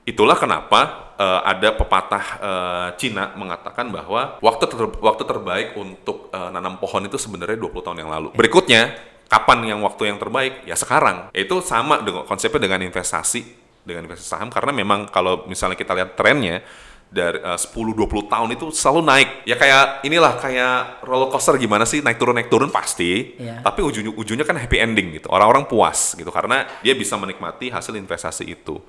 [0.05, 6.49] Itulah kenapa eh, ada pepatah eh, Cina mengatakan bahwa waktu ter- waktu terbaik untuk eh,
[6.53, 8.29] nanam pohon itu sebenarnya 20 tahun yang lalu.
[8.38, 8.93] Berikutnya,
[9.27, 10.65] kapan yang waktu yang terbaik?
[10.69, 11.29] Ya sekarang.
[11.31, 16.17] Itu sama dengan konsepnya dengan investasi dengan investasi saham karena memang kalau misalnya kita lihat
[16.17, 16.65] trennya
[17.05, 19.29] dari eh, 10-20 tahun itu selalu naik.
[19.45, 23.38] Ya kayak inilah kayak roller coaster gimana sih naik turun naik turun pasti.
[23.38, 23.61] Iya.
[23.61, 25.29] Tapi ujung ujungnya kan happy ending gitu.
[25.29, 28.81] Orang-orang puas gitu karena dia bisa menikmati hasil investasi itu.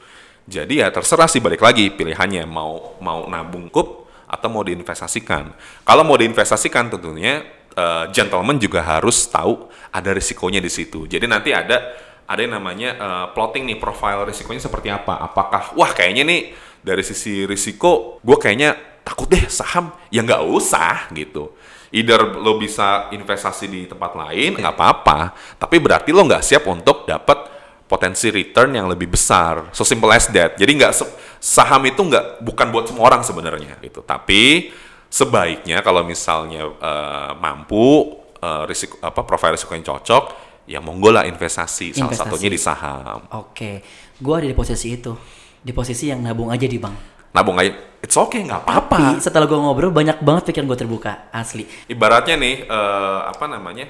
[0.46, 5.54] Jadi ya terserah sih balik lagi pilihannya mau mau nabung kup atau mau diinvestasikan.
[5.86, 7.46] Kalau mau diinvestasikan tentunya
[7.76, 11.04] eh, gentleman juga harus tahu ada risikonya di situ.
[11.04, 11.94] Jadi nanti ada
[12.26, 15.20] ada yang namanya eh, plotting nih profile risikonya seperti apa.
[15.20, 16.40] Apakah wah kayaknya nih
[16.80, 18.74] dari sisi risiko gue kayaknya
[19.06, 21.54] takut deh saham ya nggak usah gitu.
[21.94, 27.06] Either lo bisa investasi di tempat lain nggak apa-apa, tapi berarti lo nggak siap untuk
[27.06, 27.46] dapat
[27.86, 29.70] potensi return yang lebih besar.
[29.70, 30.58] So simple as that.
[30.58, 30.92] Jadi nggak
[31.38, 34.02] saham itu nggak bukan buat semua orang sebenarnya gitu.
[34.02, 34.74] Tapi
[35.16, 40.24] sebaiknya kalau misalnya eh, mampu eh, risiko apa profil risiko yang cocok,
[40.68, 41.96] ya monggo lah investasi.
[41.96, 42.28] Salah Investasi.
[42.28, 43.20] satunya di saham.
[43.32, 43.80] Oke.
[44.20, 45.16] Gua ada di posisi itu.
[45.64, 46.96] Di posisi yang nabung aja di bank.
[47.32, 48.96] Nabung aja, it's okay nggak apa-apa.
[48.96, 51.12] Tapi setelah gua ngobrol banyak banget pikiran gua terbuka.
[51.32, 51.64] Asli.
[51.88, 53.88] Ibaratnya nih eh, apa namanya?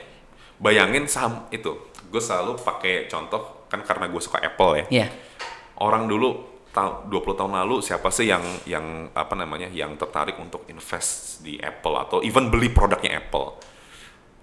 [0.57, 1.75] Bayangin saham itu.
[2.09, 4.85] Gue selalu pakai contoh kan karena gue suka Apple ya.
[4.89, 5.09] Iya.
[5.77, 10.69] orang dulu ta- 20 tahun lalu siapa sih yang yang apa namanya yang tertarik untuk
[10.69, 13.57] invest di Apple atau even beli produknya Apple.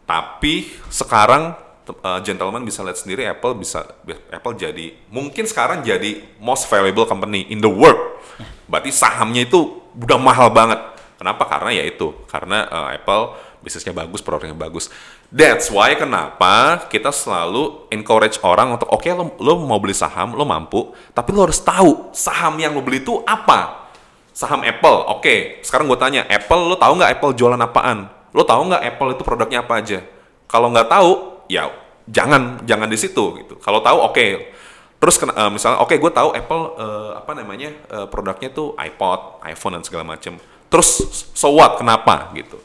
[0.10, 1.54] Tapi sekarang
[1.86, 3.86] uh, gentleman bisa lihat sendiri Apple bisa
[4.34, 8.18] Apple jadi mungkin sekarang jadi most valuable company in the world.
[8.66, 10.82] Berarti sahamnya itu udah mahal banget.
[11.22, 11.46] Kenapa?
[11.46, 14.92] Karena ya itu, karena uh, Apple bisnisnya bagus, produknya bagus.
[15.34, 20.46] That's why kenapa kita selalu encourage orang untuk oke lo, lo mau beli saham, lo
[20.46, 23.90] mampu, tapi lo harus tahu saham yang lo beli itu apa.
[24.30, 25.66] Saham Apple, oke.
[25.66, 28.14] Sekarang gue tanya, Apple lo tahu nggak Apple jualan apaan?
[28.30, 30.06] Lo tahu nggak Apple itu produknya apa aja?
[30.46, 31.66] Kalau nggak tahu, ya
[32.06, 33.58] jangan jangan di situ gitu.
[33.58, 34.54] Kalau tahu, oke.
[35.02, 39.42] Terus kena- eh, misalnya, oke gue tahu Apple eh, apa namanya eh, produknya tuh iPod,
[39.50, 40.38] iPhone dan segala macam.
[40.70, 40.90] Terus
[41.34, 41.82] so what?
[41.82, 42.62] Kenapa gitu?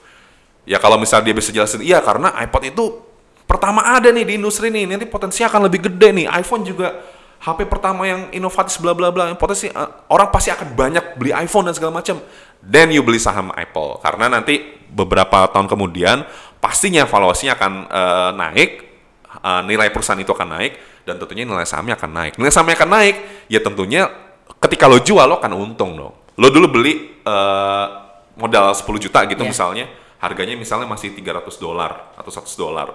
[0.68, 2.84] Ya kalau misalnya dia bisa jelasin, iya karena iPod itu
[3.48, 6.26] pertama ada nih di industri nih, nanti potensi akan lebih gede nih.
[6.28, 6.92] iPhone juga
[7.40, 11.70] HP pertama yang inovatif bla bla bla, potensi eh, orang pasti akan banyak beli iPhone
[11.70, 12.20] dan segala macam.
[12.60, 14.60] Then you beli saham Apple karena nanti
[14.92, 16.26] beberapa tahun kemudian
[16.60, 18.70] pastinya valuasinya akan eh, naik,
[19.40, 20.72] eh, nilai perusahaan itu akan naik
[21.08, 22.32] dan tentunya nilai sahamnya akan naik.
[22.36, 23.16] Nilai sahamnya akan naik,
[23.48, 24.02] ya tentunya
[24.60, 26.14] ketika lo jual lo akan untung dong.
[26.36, 27.86] Lo dulu beli eh,
[28.36, 29.50] modal 10 juta gitu Iya.
[29.50, 29.86] misalnya,
[30.18, 32.88] harganya misalnya masih 300 dolar atau 100 dolar.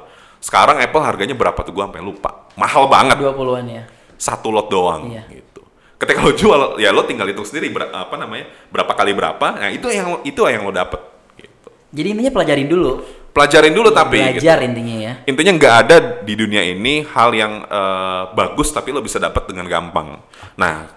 [0.43, 2.51] Sekarang Apple harganya berapa tuh gua sampai lupa.
[2.59, 3.15] Mahal banget.
[3.15, 3.83] 20-an ya.
[4.19, 5.23] Satu lot doang Iya.
[5.31, 5.63] gitu.
[5.95, 8.51] Ketika lo jual ya lo tinggal hitung sendiri ber- apa namanya?
[8.67, 9.47] berapa kali berapa.
[9.55, 10.99] Nah, itu yang itu yang lo dapet
[11.39, 11.69] gitu.
[11.95, 12.91] Jadi intinya pelajarin dulu.
[13.33, 14.43] Pelajarin dulu tapi gitu.
[14.45, 15.13] Belajar intinya ya.
[15.25, 19.65] Intinya nggak ada di dunia ini hal yang eh, bagus tapi lo bisa dapat dengan
[19.65, 20.19] gampang.
[20.59, 20.91] Nah,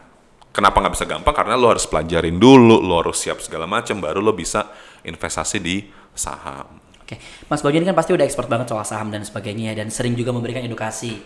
[0.56, 1.36] kenapa nggak bisa gampang?
[1.36, 4.72] Karena lo harus pelajarin dulu, lo harus siap segala macam, baru lo bisa
[5.04, 5.84] investasi di
[6.16, 6.80] saham.
[7.04, 7.20] Oke,
[7.52, 10.32] Mas Bayu ini kan pasti udah expert banget soal saham dan sebagainya dan sering juga
[10.32, 11.20] memberikan edukasi,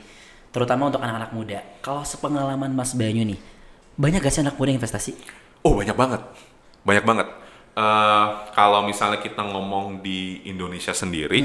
[0.51, 1.63] terutama untuk anak-anak muda.
[1.81, 3.39] Kalau sepengalaman Mas Bayu nih,
[3.95, 5.17] banyak gak sih anak muda yang investasi?
[5.63, 6.21] Oh banyak banget,
[6.85, 7.29] banyak banget.
[7.71, 11.41] Eh, kalau misalnya kita ngomong di Indonesia sendiri,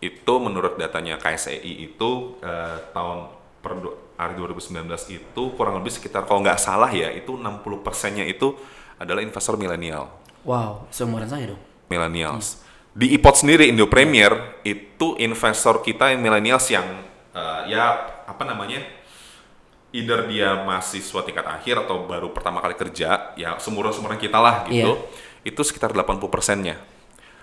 [0.00, 3.28] itu menurut datanya KSEI itu eh, tahun
[3.60, 3.76] per
[4.20, 4.84] hari 2019
[5.16, 8.52] itu kurang lebih sekitar kalau nggak salah ya itu 60 persennya itu
[9.00, 10.12] adalah investor milenial.
[10.44, 11.62] Wow, seumuran saya dong.
[11.90, 12.62] millennials.
[12.94, 16.86] Di iPod sendiri Indo Premier itu investor kita yang millennials yang
[17.34, 18.78] eh, ya apa namanya
[19.90, 25.02] either dia mahasiswa tingkat akhir atau baru pertama kali kerja, ya seumuran-seumuran kita lah gitu,
[25.42, 26.78] itu sekitar 80 persennya.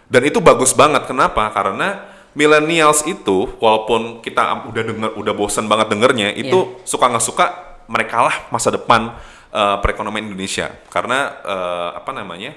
[0.08, 1.04] Dan itu bagus banget.
[1.04, 1.52] Kenapa?
[1.52, 7.46] Karena millennials itu, walaupun kita udah denger, udah bosan banget dengernya, itu suka nggak suka
[7.90, 9.18] mereka lah masa depan
[9.50, 10.70] eh, perekonomian Indonesia.
[10.94, 12.54] Karena eh, apa namanya?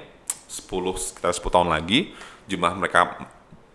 [0.51, 0.67] 10
[0.99, 2.11] sekitar 10 tahun lagi
[2.51, 3.23] jumlah mereka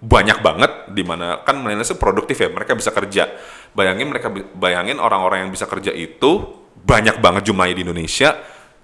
[0.04, 3.32] banyak banget di mana kan millennials itu produktif ya mereka bisa kerja
[3.72, 8.36] bayangin mereka bayangin orang-orang yang bisa kerja itu banyak banget jumlahnya di Indonesia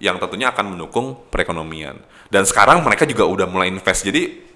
[0.02, 2.00] yang tentunya akan mendukung perekonomian
[2.32, 4.51] dan sekarang mereka juga udah mulai invest jadi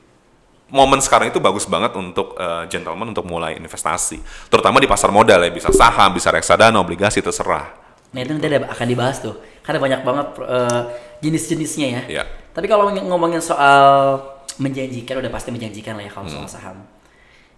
[0.68, 4.18] momen sekarang itu bagus banget untuk eh, gentleman untuk mulai investasi
[4.50, 8.72] terutama di pasar modal ya bisa saham bisa reksadana obligasi terserah Nah itu nanti ada-
[8.72, 10.82] akan dibahas tuh, karena banyak banget eh,
[11.20, 12.02] jenis-jenisnya ya.
[12.08, 12.24] Iya.
[12.56, 14.16] Tapi kalau ng- ngomongin soal
[14.56, 16.88] menjanjikan, udah pasti menjanjikan lah ya kalau soal saham.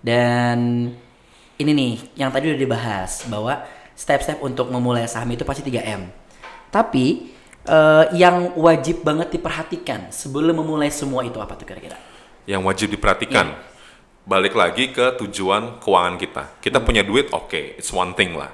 [0.02, 0.89] Dan
[1.62, 3.62] ini nih, yang tadi udah dibahas bahwa
[3.93, 6.10] step-step untuk memulai saham itu pasti 3M.
[6.74, 7.30] Tapi
[7.62, 12.02] eh, yang wajib banget diperhatikan sebelum memulai semua itu apa tuh kira-kira?
[12.48, 13.54] Yang wajib diperhatikan.
[14.28, 16.44] Balik lagi ke tujuan keuangan kita.
[16.64, 18.52] Kita punya duit, oke, it's one thing lah.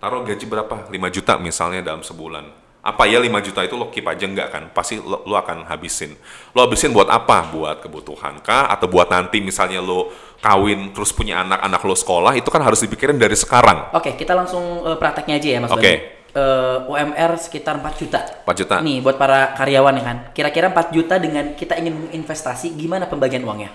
[0.00, 0.88] Taruh gaji berapa?
[0.88, 2.62] 5 juta misalnya dalam sebulan.
[2.82, 4.66] Apa ya 5 juta itu lo keep aja enggak kan?
[4.74, 6.16] Pasti lo, lo akan habisin.
[6.56, 7.46] Lo habisin buat apa?
[7.48, 8.66] Buat kebutuhan kah?
[8.72, 10.10] Atau buat nanti misalnya lo
[10.42, 13.94] kawin terus punya anak, anak lo sekolah, itu kan harus dipikirin dari sekarang.
[13.94, 15.78] Oke, kita langsung eh, prakteknya aja ya Mas Oke.
[15.78, 16.21] Doni.
[16.32, 18.24] Eh, UMR sekitar 4 juta.
[18.48, 18.74] 4 juta.
[18.80, 20.18] Nih buat para karyawan ya kan.
[20.32, 23.68] Kira-kira 4 juta dengan kita ingin menginvestasi, gimana pembagian uangnya?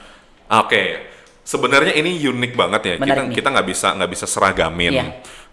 [0.50, 1.06] Oke,
[1.46, 2.96] sebenarnya ini unik banget ya.
[2.98, 3.36] Menarik kita nih.
[3.38, 4.89] kita nggak bisa nggak bisa seragamin.
[4.89, 5.06] Iya.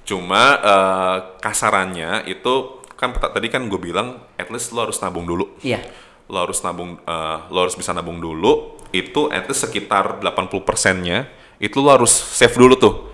[0.09, 5.61] Cuma eh, kasarannya itu kan tadi kan gue bilang, at least lo harus nabung dulu.
[5.61, 5.85] Iya.
[6.33, 8.81] Lo harus nabung, eh, lo harus bisa nabung dulu.
[8.97, 11.29] Itu at least sekitar 80 persennya
[11.61, 13.14] itu lo harus save dulu tuh.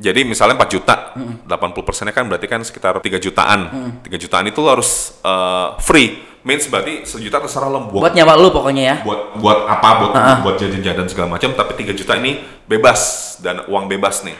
[0.00, 1.12] Jadi misalnya 4 juta,
[1.44, 3.60] 80 persennya kan berarti kan sekitar 3 jutaan.
[4.00, 6.24] 3 jutaan itu lo harus eh, free.
[6.40, 8.08] Means berarti sejuta terserah lo buat.
[8.08, 8.96] Buat nyawa lu pokoknya ya.
[9.04, 13.92] buat buat apa buat buat jajan-jajan segala macam tapi 3 juta ini bebas dan uang
[13.92, 14.32] bebas nih.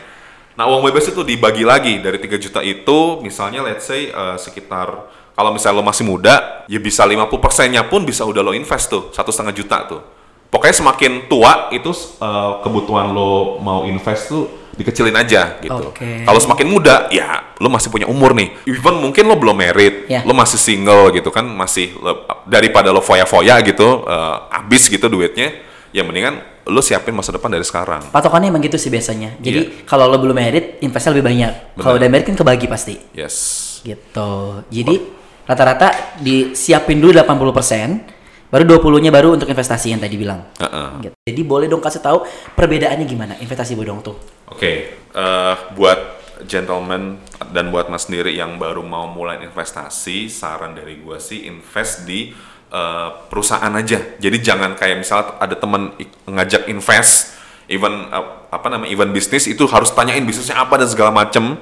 [0.57, 2.01] Nah uang bebas itu dibagi lagi.
[2.01, 6.81] Dari 3 juta itu misalnya let's say eh, sekitar kalau misalnya lo masih muda ya
[6.81, 10.01] bisa 50 persennya pun bisa udah lo invest tuh satu setengah juta tuh.
[10.49, 16.25] Pokoknya semakin tua itu eh, kebutuhan lo mau invest tuh dikecilin aja gitu Oke.
[16.25, 20.25] kalau semakin muda ya lo masih punya umur nih even mungkin lo belum married Ya.
[20.25, 25.53] lo masih single gitu kan masih lo- daripada lo foya-foya gitu eh, habis gitu duitnya
[25.91, 29.35] ya mendingan lo siapin masa depan dari sekarang Patokannya emang gitu sih biasanya.
[29.37, 29.83] Jadi Iya.
[29.85, 31.53] kalau lo belum merit, investnya lebih banyak.
[31.75, 32.95] Kalau udah merit kan kebagi pasti.
[33.11, 33.37] yes
[33.83, 34.31] Gitu.
[34.71, 34.95] Jadi
[35.43, 35.91] rata-rata
[36.21, 38.07] disiapin dulu 80%,
[38.47, 40.47] baru 20-nya baru untuk investasi yang tadi bilang.
[40.55, 40.91] Heeh.
[41.03, 41.17] Gitu.
[41.25, 42.23] Jadi boleh dong kasih tahu
[42.55, 44.15] perbedaannya gimana investasi bodong tuh.
[44.51, 44.73] Oke
[45.15, 46.01] eh, buat
[46.47, 47.21] gentleman
[47.53, 52.33] dan buat mas sendiri yang baru mau mulai investasi saran dari gua sih invest di
[52.71, 57.37] eh, perusahaan aja jadi jangan kayak misalnya ada teman i- ngajak invest
[57.71, 61.57] even eh, apa namanya event bisnis itu harus tanyain bisnisnya apa dan segala macem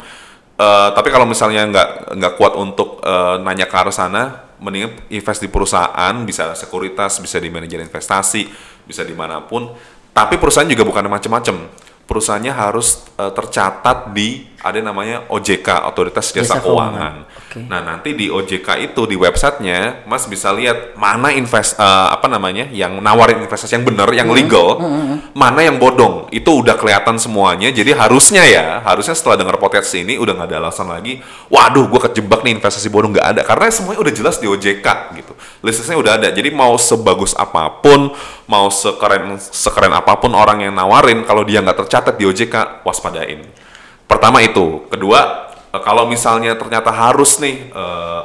[0.58, 5.38] Eh, tapi kalau misalnya nggak nggak kuat untuk eh, nanya ke arah sana, mendingan invest
[5.38, 8.50] di perusahaan, bisa sekuritas, bisa di manajer investasi,
[8.82, 9.70] bisa di mana pun.
[10.10, 11.62] Tapi perusahaan juga bukan macam-macam.
[12.08, 16.66] Perusahaannya harus eh, tercatat di ada namanya OJK, Otoritas Jasa, Jasa Keuangan.
[16.66, 17.14] Keuangan.
[17.46, 17.60] Oke.
[17.70, 22.66] Nah nanti di OJK itu di websitenya, Mas bisa lihat mana invest eh, apa namanya
[22.74, 24.82] yang nawarin investasi yang benar, yang legal,
[25.30, 26.26] mana yang bodong.
[26.34, 27.70] Itu udah kelihatan semuanya.
[27.70, 31.22] Jadi harusnya ya, harusnya setelah dengar podcast ini udah nggak ada alasan lagi.
[31.46, 33.40] Waduh, gue kejebak nih investasi bodong nggak ada.
[33.46, 34.86] Karena semuanya udah jelas di OJK
[35.22, 35.32] gitu.
[35.62, 36.28] Listnya udah ada.
[36.34, 38.10] Jadi mau sebagus apa pun,
[38.50, 43.67] mau sekeren sekeren apa pun orang yang nawarin, kalau dia nggak tercatat di OJK, waspadain.
[44.08, 48.22] Pertama itu, kedua eh, kalau misalnya ternyata harus nih eh,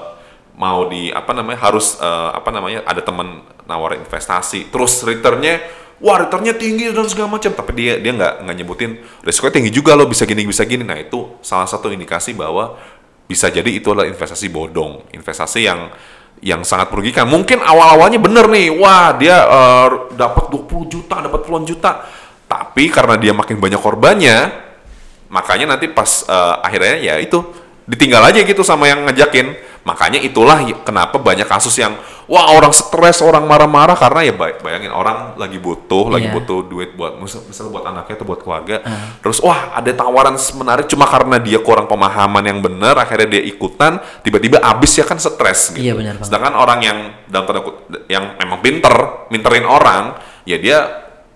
[0.56, 5.60] mau di apa namanya harus eh, apa namanya ada teman nawarin investasi, terus returnnya
[6.04, 8.92] wah returnnya tinggi dan segala macam, tapi dia dia nggak nggak nyebutin
[9.24, 12.80] risikonya tinggi juga loh bisa gini bisa gini, nah itu salah satu indikasi bahwa
[13.24, 15.92] bisa jadi itu adalah investasi bodong, investasi yang
[16.44, 17.24] yang sangat merugikan.
[17.24, 19.88] Mungkin awal-awalnya bener nih, wah dia eh,
[20.20, 22.04] dapat 20 juta, dapat puluhan juta,
[22.52, 24.38] tapi karena dia makin banyak korbannya,
[25.34, 27.42] makanya nanti pas eh, akhirnya ya itu
[27.84, 29.52] ditinggal aja gitu sama yang ngajakin.
[29.84, 34.56] Makanya itulah y- kenapa banyak kasus yang wah orang stres orang marah-marah karena ya bay-
[34.56, 36.34] bayangin orang lagi butuh lagi Iya.
[36.34, 38.80] butuh duit buat misal, buat anaknya atau buat keluarga.
[39.20, 44.00] Terus wah ada tawaran menarik cuma karena dia kurang pemahaman yang benar akhirnya dia ikutan
[44.24, 45.84] tiba-tiba abis ya kan stres gitu.
[45.92, 46.32] Benar banget.
[46.32, 47.62] sedangkan orang yang dalam tanda
[48.08, 48.96] yang memang pinter
[49.28, 50.16] minterin orang
[50.46, 50.78] ya dia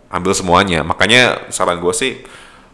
[0.07, 0.87] ambil semuanya.
[0.87, 2.23] Makanya saran gue sih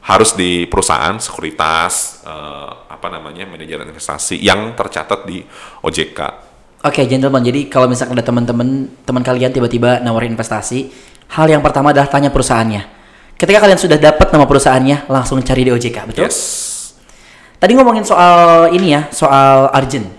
[0.04, 5.40] harus di perusahaan sekuritas eh, apa namanya manajer investasi yang tercatat di
[5.80, 6.20] OJK.
[6.84, 7.40] Oke, gentleman.
[7.40, 10.92] Jadi kalau misalkan ada teman-teman teman kalian tiba-tiba nawarin investasi,
[11.32, 12.84] hal yang pertama adalah tanya perusahaannya.
[13.40, 16.28] Ketika kalian sudah dapat nama perusahaannya, langsung cari di OJK, betul?
[16.28, 16.40] Yes.
[17.56, 20.12] Tadi ngomongin soal ini ya, soal Arjen.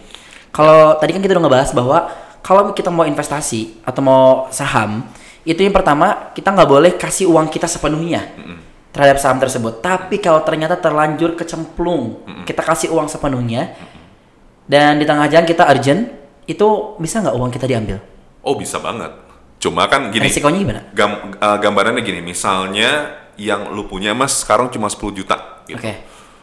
[0.49, 2.09] Kalau tadi kan kita udah ngebahas bahwa
[2.41, 5.05] kalau kita mau investasi atau mau saham,
[5.45, 8.33] itu yang pertama kita nggak boleh kasih uang kita sepenuhnya
[8.95, 9.83] terhadap saham tersebut.
[9.83, 13.75] Tapi kalau ternyata terlanjur kecemplung, kita kasih uang sepenuhnya,
[14.65, 16.09] dan di tengah jalan kita urgent,
[16.47, 17.99] itu bisa nggak uang kita diambil?
[18.41, 19.11] Oh bisa banget.
[19.59, 20.29] Cuma kan gini.
[20.29, 20.81] Resikonya gimana?
[20.93, 25.67] gam- eh, gambarannya gini, misalnya yang lu punya mas sekarang cuma 10 juta.
[25.67, 25.81] Gitu.
[25.81, 25.93] Oke.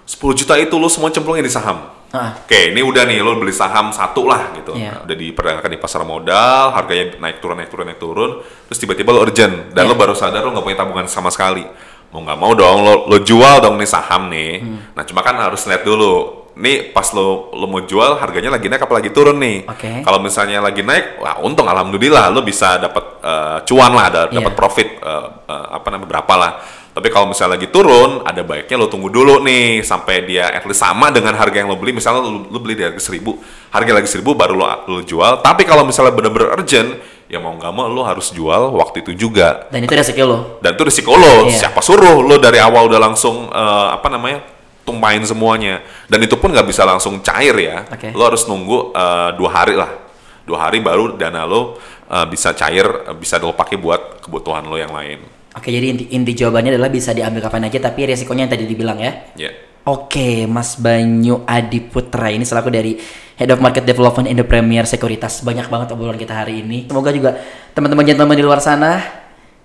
[0.04, 1.88] 10 juta itu lu semua cemplungin di saham.
[2.12, 2.36] Ah.
[2.44, 4.76] Oke, ini udah nih lo beli saham satu lah gitu.
[4.76, 5.00] Iya.
[5.00, 8.32] Nah, udah diperdagangkan di pasar modal, harganya naik turun naik turun naik turun,
[8.68, 9.90] terus tiba-tiba lo urgent dan Iya.
[9.90, 11.64] lo baru sadar lo nggak punya tabungan sama sekali.
[12.12, 14.60] Mau nggak mau dong lo lo jual dong nih saham nih.
[14.60, 14.78] Hmm.
[14.96, 16.44] Nah, cuma kan harus lihat dulu.
[16.52, 19.64] Nih pas lo lo mau jual harganya lagi naik apa lagi turun nih.
[19.72, 20.04] Oke.
[20.04, 24.52] Kalau misalnya lagi naik, wah untung alhamdulillah lo bisa dapat eh, cuan lah, dapat Iya.
[24.52, 26.52] profit eh, eh, apa namanya berapa lah.
[26.92, 30.84] Tapi kalau misalnya lagi turun, ada baiknya lo tunggu dulu nih sampai dia at least
[30.84, 31.96] sama dengan harga yang lo beli.
[31.96, 33.40] Misalnya lo, lo beli di harga seribu,
[33.72, 35.40] harga lagi seribu baru lo, lo jual.
[35.40, 37.00] Tapi kalau misalnya bener-bener urgent,
[37.32, 39.72] ya mau nggak mau lo harus jual waktu itu juga.
[39.72, 40.40] Dan itu resiko lo.
[40.60, 41.48] Dan itu risiko lo.
[41.48, 41.64] Iya.
[41.64, 44.44] Siapa suruh lo dari awal udah langsung eh, apa namanya
[44.84, 45.80] tumpahin semuanya.
[46.12, 47.88] Dan itu pun nggak bisa langsung cair ya.
[47.88, 48.12] Oke.
[48.12, 49.96] Lo harus nunggu eh, dua hari lah.
[50.44, 51.80] Dua hari baru dana lo
[52.12, 52.84] eh, bisa cair,
[53.16, 55.40] bisa lo pakai buat kebutuhan lo yang lain.
[55.52, 59.00] Oke, jadi inti, inti jawabannya adalah bisa diambil kapan aja, tapi resikonya yang tadi dibilang
[59.00, 59.12] ya.
[59.36, 59.52] Ya.
[59.84, 62.96] Oke, Mas Banyu Adi Putra ini selaku dari
[63.36, 65.42] Head of Market Development Indo Premier Sekuritas.
[65.42, 66.86] Banyak banget obrolan kita hari ini.
[66.88, 67.36] Semoga juga
[67.74, 69.22] teman-teman gentleman di luar sana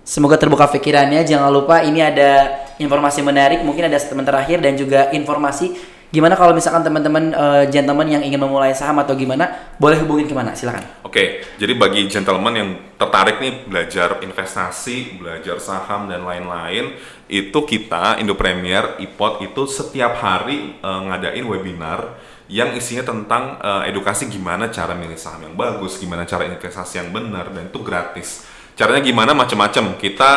[0.07, 1.27] semoga terbuka pikirannya.
[1.27, 5.75] Jangan lupa ini ada informasi menarik, mungkin ada statement terakhir dan juga informasi
[6.07, 10.35] gimana kalau misalkan teman-teman eh, gentleman yang ingin memulai saham atau gimana, boleh hubungin ke
[10.35, 10.55] mana?
[10.55, 10.83] Silakan.
[11.03, 16.95] Oke, jadi bagi gentleman yang tertarik nih belajar investasi, belajar saham dan lain-lain,
[17.27, 22.15] itu kita Indo Premier IPOT itu setiap hari eh, ngadain webinar
[22.47, 27.09] yang isinya tentang eh, edukasi gimana cara milih saham yang bagus, gimana cara investasi yang
[27.11, 28.47] benar dan itu gratis.
[28.77, 29.97] Caranya gimana macam-macam.
[29.97, 30.29] Kita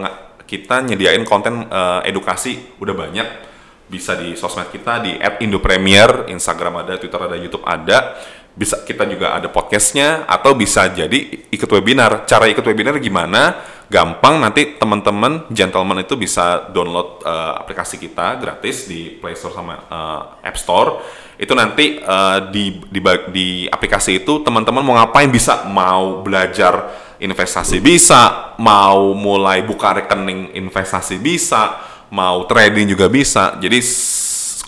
[0.00, 0.16] nga-
[0.48, 3.47] kita nyediain konten eh, edukasi udah banyak
[3.88, 8.16] bisa di sosmed kita di @indopremier, Instagram ada, Twitter ada, YouTube ada.
[8.58, 12.26] Bisa kita juga ada podcastnya atau bisa jadi ikut webinar.
[12.26, 13.54] Cara ikut webinar gimana?
[13.88, 19.74] Gampang nanti teman-teman gentleman itu bisa download eh, aplikasi kita gratis di Play Store sama
[19.78, 20.90] eh, App Store.
[21.38, 27.82] Itu nanti eh, di, di di aplikasi itu teman-teman mau ngapain bisa mau belajar investasi
[27.82, 31.78] bisa, mau mulai buka rekening investasi bisa,
[32.12, 33.56] mau trading juga bisa.
[33.60, 33.80] Jadi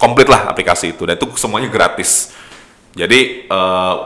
[0.00, 2.32] komplit lah aplikasi itu dan itu semuanya gratis.
[2.96, 3.96] Jadi eh,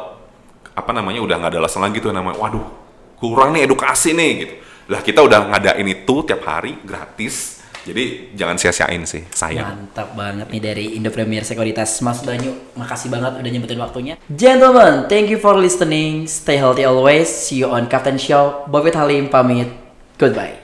[0.75, 2.67] apa namanya udah nggak ada alasan lagi tuh namanya, waduh
[3.19, 4.55] kurang nih edukasi nih gitu.
[4.91, 7.65] Lah kita udah ngadain itu tiap hari gratis.
[7.85, 9.93] Jadi jangan sia-siain sih, sayang.
[9.93, 12.57] Mantap banget nih dari Indo Premier Sekuritas Mas Banyu.
[12.81, 14.15] Makasih banget udah nyempetin waktunya.
[14.33, 16.25] Gentlemen, thank you for listening.
[16.25, 17.29] Stay healthy always.
[17.29, 18.65] See you on Captain Show.
[18.73, 19.69] Bobit Halim pamit.
[20.17, 20.64] Goodbye.